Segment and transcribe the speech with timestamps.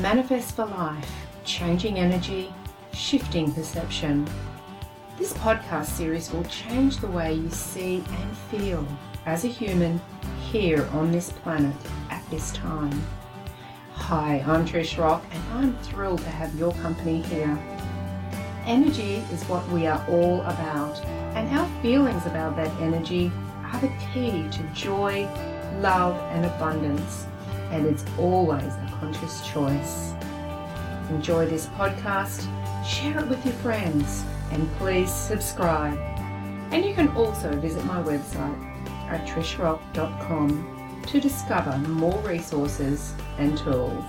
[0.00, 1.10] Manifest for Life
[1.44, 2.54] Changing Energy,
[2.92, 4.28] Shifting Perception.
[5.18, 8.86] This podcast series will change the way you see and feel
[9.26, 10.00] as a human
[10.52, 11.74] here on this planet
[12.10, 13.02] at this time.
[13.94, 17.58] Hi, I'm Trish Rock, and I'm thrilled to have your company here.
[18.66, 21.04] Energy is what we are all about,
[21.34, 23.32] and our feelings about that energy
[23.64, 25.24] are the key to joy,
[25.80, 27.26] love, and abundance.
[27.70, 30.12] And it's always a conscious choice.
[31.10, 32.46] Enjoy this podcast,
[32.86, 35.98] share it with your friends, and please subscribe.
[36.72, 38.64] And you can also visit my website
[39.08, 44.04] at trishrock.com to discover more resources and tools.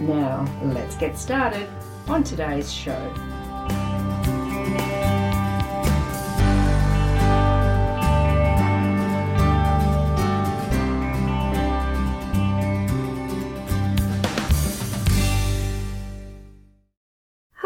[0.00, 1.68] Now, let's get started
[2.08, 3.37] on today's show.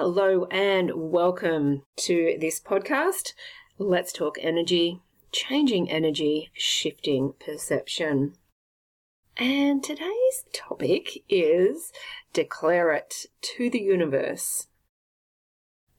[0.00, 3.32] Hello and welcome to this podcast.
[3.78, 5.00] Let's talk energy,
[5.32, 8.34] changing energy, shifting perception.
[9.36, 11.92] And today's topic is
[12.32, 14.68] declare it to the universe.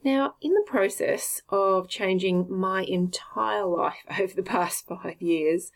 [0.01, 5.73] Now, in the process of changing my entire life over the past five years,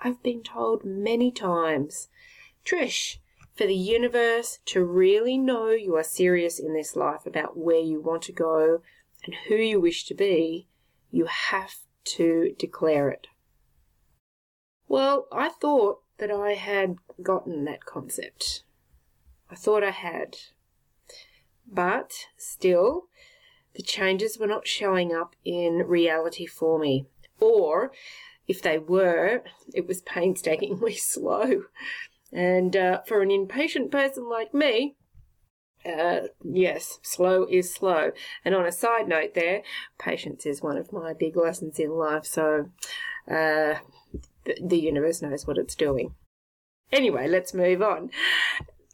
[0.00, 2.08] I've been told many times,
[2.64, 3.18] Trish,
[3.54, 8.00] for the universe to really know you are serious in this life about where you
[8.00, 8.82] want to go
[9.24, 10.66] and who you wish to be,
[11.10, 13.28] you have to declare it.
[14.88, 18.64] Well, I thought that I had gotten that concept.
[19.50, 20.36] I thought I had.
[21.66, 23.04] But still,
[23.74, 27.06] the changes were not showing up in reality for me.
[27.40, 27.92] Or,
[28.46, 31.64] if they were, it was painstakingly slow.
[32.32, 34.96] And uh, for an impatient person like me,
[35.84, 38.12] uh, yes, slow is slow.
[38.44, 39.62] And on a side note, there,
[39.98, 42.24] patience is one of my big lessons in life.
[42.24, 42.70] So
[43.28, 43.74] uh,
[44.44, 46.14] the, the universe knows what it's doing.
[46.90, 48.10] Anyway, let's move on.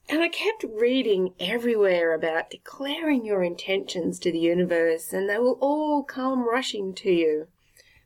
[0.08, 5.58] And I kept reading everywhere about declaring your intentions to the universe, and they will
[5.60, 7.48] all come rushing to you.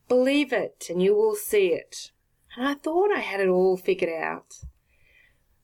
[0.08, 2.10] Believe it, and you will see it.
[2.56, 4.64] And I thought I had it all figured out.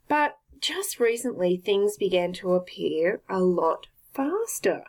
[0.09, 4.85] But just recently, things began to appear a lot faster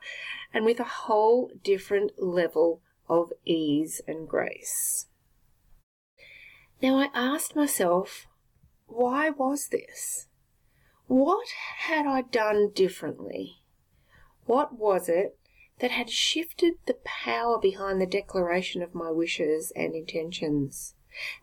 [0.53, 5.07] and with a whole different level of ease and grace.
[6.81, 8.27] Now, I asked myself,
[8.87, 10.27] why was this?
[11.07, 11.47] What
[11.79, 13.57] had I done differently?
[14.45, 15.37] What was it
[15.79, 20.95] that had shifted the power behind the declaration of my wishes and intentions?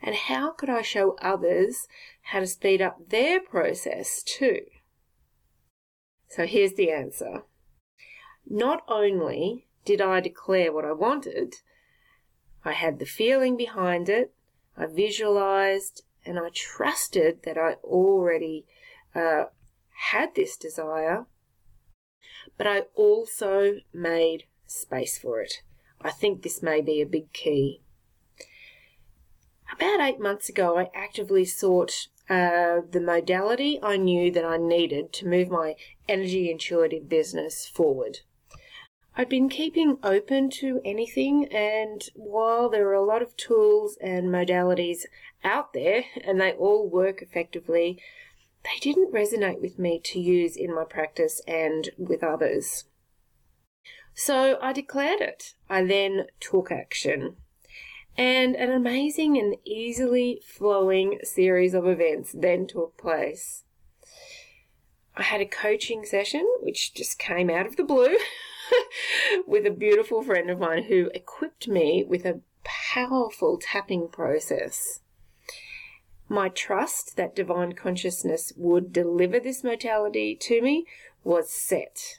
[0.03, 1.89] And how could I show others
[2.23, 4.63] how to speed up their process too?
[6.29, 7.43] So here's the answer.
[8.49, 11.57] Not only did I declare what I wanted,
[12.65, 14.33] I had the feeling behind it,
[14.77, 18.67] I visualized, and I trusted that I already
[19.15, 19.45] uh,
[20.11, 21.27] had this desire,
[22.59, 25.63] but I also made space for it.
[26.01, 27.83] I think this may be a big key.
[29.73, 35.13] About eight months ago, I actively sought uh, the modality I knew that I needed
[35.15, 35.75] to move my
[36.09, 38.21] energy intuitive business forward.
[39.17, 44.27] I'd been keeping open to anything, and while there are a lot of tools and
[44.27, 45.07] modalities
[45.43, 47.99] out there and they all work effectively,
[48.65, 52.85] they didn't resonate with me to use in my practice and with others.
[54.13, 55.55] So I declared it.
[55.69, 57.37] I then took action
[58.17, 63.65] and an amazing and easily flowing series of events then took place.
[65.17, 68.17] I had a coaching session, which just came out of the blue,
[69.47, 75.01] with a beautiful friend of mine who equipped me with a powerful tapping process.
[76.29, 80.87] My trust that divine consciousness would deliver this modality to me
[81.23, 82.19] was set.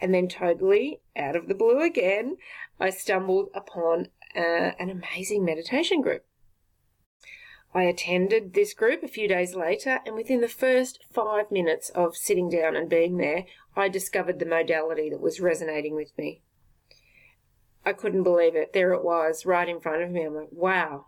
[0.00, 2.36] And then, totally out of the blue again,
[2.80, 6.24] I stumbled upon uh, an amazing meditation group.
[7.74, 12.16] I attended this group a few days later, and within the first five minutes of
[12.16, 16.42] sitting down and being there, I discovered the modality that was resonating with me.
[17.84, 18.72] I couldn't believe it.
[18.72, 20.22] There it was, right in front of me.
[20.22, 21.06] I'm like, wow,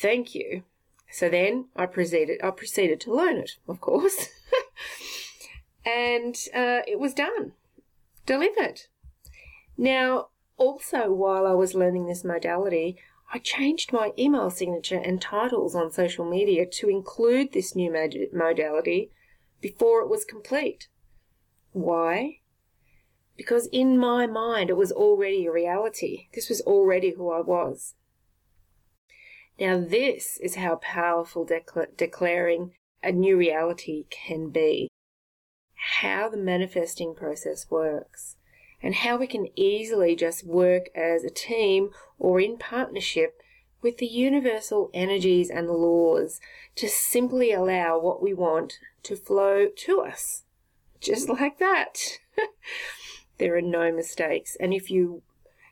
[0.00, 0.64] thank you.
[1.10, 4.28] So then I proceeded, I proceeded to learn it, of course.
[5.84, 7.52] and uh, it was done,
[8.24, 8.82] delivered.
[9.76, 10.28] Now,
[10.60, 12.98] also, while I was learning this modality,
[13.32, 17.90] I changed my email signature and titles on social media to include this new
[18.32, 19.10] modality
[19.62, 20.88] before it was complete.
[21.72, 22.40] Why?
[23.38, 26.28] Because in my mind it was already a reality.
[26.34, 27.94] This was already who I was.
[29.58, 32.72] Now, this is how powerful decla- declaring
[33.02, 34.88] a new reality can be.
[36.00, 38.36] How the manifesting process works,
[38.82, 43.40] and how we can easily just work as a team or in partnership
[43.82, 46.40] with the universal energies and laws
[46.76, 50.44] to simply allow what we want to flow to us.
[51.00, 52.18] Just like that.
[53.38, 54.56] there are no mistakes.
[54.60, 55.22] And if you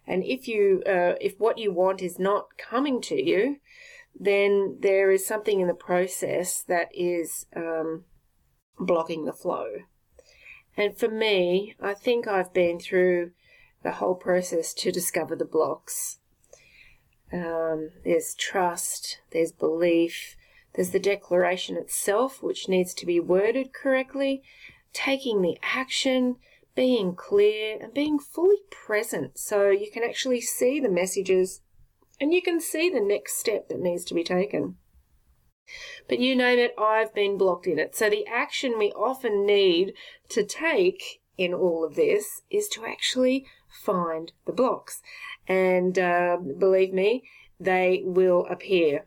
[0.07, 3.59] and if you uh, if what you want is not coming to you,
[4.19, 8.05] then there is something in the process that is um,
[8.79, 9.67] blocking the flow.
[10.79, 13.33] And for me, I think I've been through
[13.83, 16.21] the whole process to discover the blocks.
[17.33, 20.37] Um, there's trust, there's belief,
[20.75, 24.45] there's the declaration itself, which needs to be worded correctly,
[24.93, 26.37] taking the action,
[26.77, 31.61] being clear, and being fully present so you can actually see the messages
[32.21, 34.77] and you can see the next step that needs to be taken.
[36.09, 37.95] But you name it, I've been blocked in it.
[37.97, 39.95] So the action we often need
[40.31, 45.01] to take in all of this is to actually find the blocks.
[45.47, 47.23] And uh, believe me,
[47.59, 49.07] they will appear.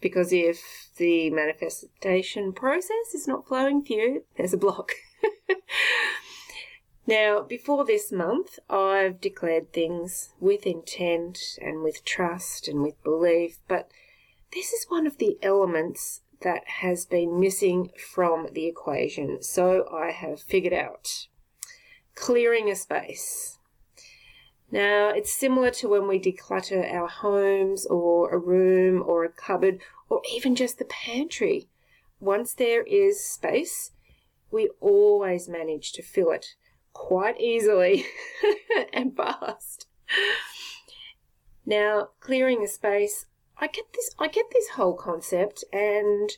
[0.00, 4.92] Because if the manifestation process is not flowing for you, there's a block.
[7.06, 13.58] now, before this month, I've declared things with intent and with trust and with belief,
[13.68, 13.88] but
[14.52, 19.42] this is one of the elements that has been missing from the equation.
[19.42, 21.26] So I have figured out
[22.14, 23.58] clearing a space.
[24.70, 29.80] Now, it's similar to when we declutter our homes or a room or a cupboard
[30.08, 31.68] or even just the pantry.
[32.20, 33.90] Once there is space,
[34.50, 36.54] we always manage to fill it
[36.92, 38.06] quite easily
[38.92, 39.86] and fast.
[41.64, 43.26] Now, clearing a space,
[43.58, 46.30] I get this I get this whole concept and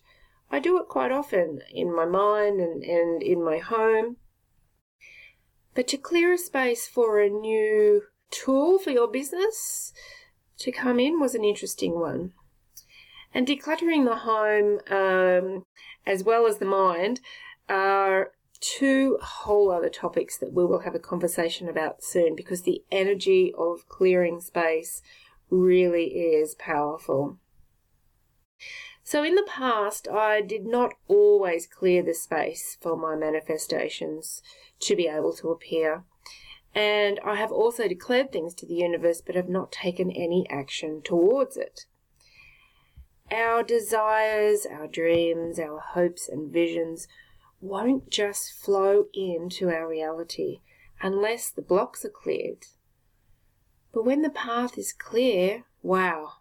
[0.51, 4.17] I do it quite often in my mind and, and in my home.
[5.75, 9.93] But to clear a space for a new tool for your business
[10.59, 12.33] to come in was an interesting one.
[13.33, 15.65] And decluttering the home, um,
[16.07, 17.21] as well as the mind,
[17.69, 18.31] are
[18.61, 23.53] two whole other topics that we will have a conversation about soon because the energy
[23.59, 25.03] of clearing space
[25.55, 27.39] really is powerful.
[29.03, 34.43] So, in the past, I did not always clear the space for my manifestations
[34.81, 36.05] to be able to appear.
[36.75, 41.03] And I have also declared things to the universe but have not taken any action
[41.03, 41.87] towards it.
[43.31, 47.07] Our desires, our dreams, our hopes and visions
[47.61, 50.61] won't just flow into our reality
[51.01, 52.67] unless the blocks are cleared.
[53.95, 56.33] But when the path is clear, wow,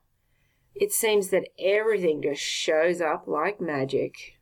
[0.74, 4.40] it seems that everything just shows up like magic.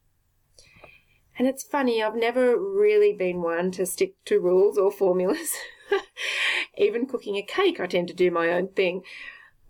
[1.38, 5.54] And it's funny, I've never really been one to stick to rules or formulas.
[6.78, 9.04] Even cooking a cake, I tend to do my own thing.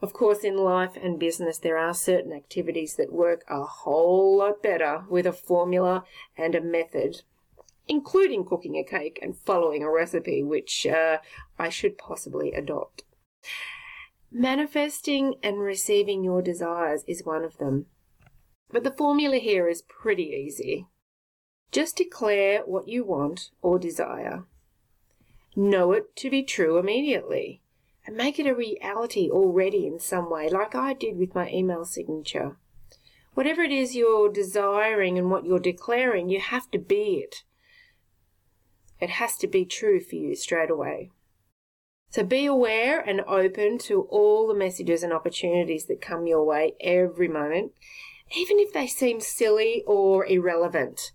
[0.04, 4.62] Of course, in life and business, there are certain activities that work a whole lot
[4.62, 6.04] better with a formula
[6.38, 7.24] and a method,
[7.88, 11.18] including cooking a cake and following a recipe, which uh,
[11.58, 13.04] I should possibly adopt.
[14.32, 17.88] Manifesting and receiving your desires is one of them.
[18.70, 20.88] But the formula here is pretty easy.
[21.72, 24.46] Just declare what you want or desire
[25.56, 27.62] know it to be true immediately
[28.06, 31.86] and make it a reality already in some way, like I did with my email
[31.86, 32.58] signature.
[33.34, 37.44] Whatever it is you're desiring and what you're declaring, you have to be it.
[39.00, 41.12] It has to be true for you straight away.
[42.12, 46.76] So be aware and open to all the messages and opportunities that come your way
[46.82, 47.72] every moment,
[48.36, 51.14] even if they seem silly or irrelevant.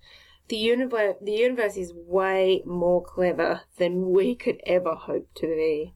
[0.48, 5.94] The universe, the universe is way more clever than we could ever hope to be.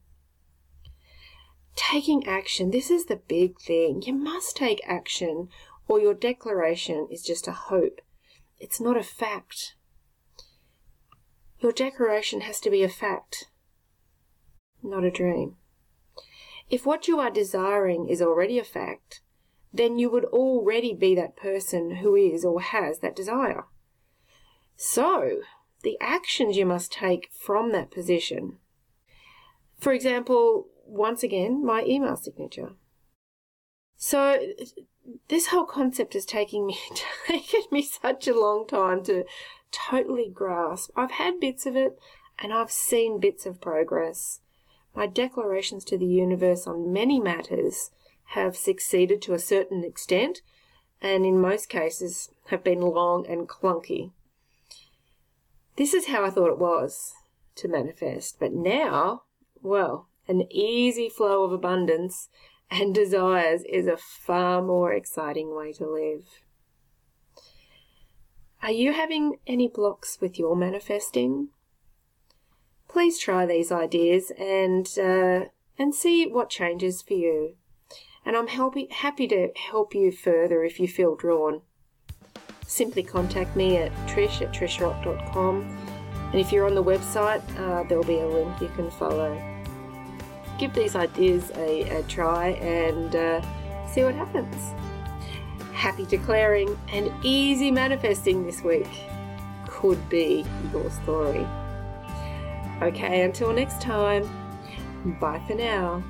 [1.75, 4.03] Taking action, this is the big thing.
[4.05, 5.47] You must take action,
[5.87, 8.01] or your declaration is just a hope.
[8.59, 9.75] It's not a fact.
[11.59, 13.45] Your declaration has to be a fact,
[14.83, 15.55] not a dream.
[16.69, 19.21] If what you are desiring is already a fact,
[19.73, 23.65] then you would already be that person who is or has that desire.
[24.75, 25.41] So,
[25.83, 28.57] the actions you must take from that position.
[29.79, 32.73] For example, once again, my email signature.
[33.97, 34.39] So
[35.27, 36.77] this whole concept has taken me
[37.27, 39.25] taken me such a long time to
[39.71, 40.91] totally grasp.
[40.95, 41.97] I've had bits of it
[42.39, 44.41] and I've seen bits of progress.
[44.93, 47.91] My declarations to the universe on many matters
[48.25, 50.41] have succeeded to a certain extent
[51.01, 54.11] and in most cases have been long and clunky.
[55.77, 57.13] This is how I thought it was
[57.55, 59.23] to manifest, but now,
[59.61, 62.29] well, an easy flow of abundance
[62.69, 66.27] and desires is a far more exciting way to live.
[68.61, 71.49] Are you having any blocks with your manifesting?
[72.91, 75.45] Please try these ideas and uh,
[75.77, 77.55] and see what changes for you.
[78.25, 81.61] And I'm happy happy to help you further if you feel drawn.
[82.65, 85.77] Simply contact me at trish at trishrock.com.
[86.31, 89.51] And if you're on the website, uh, there'll be a link you can follow
[90.61, 93.41] give these ideas a, a try and uh,
[93.91, 94.55] see what happens.
[95.73, 98.87] Happy declaring and easy manifesting this week
[99.65, 101.47] could be your story.
[102.81, 104.27] Okay, until next time,
[105.19, 106.03] bye for now.